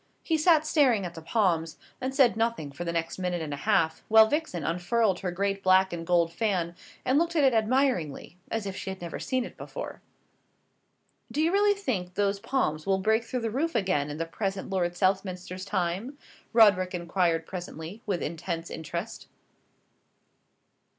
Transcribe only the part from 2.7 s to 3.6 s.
for the next minute and